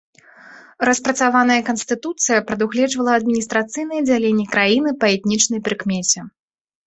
[0.87, 6.19] Распрацаваная канстытуцыя прадугледжвала адміністрацыйнае дзяленне краіны па этнічнай прыкмеце.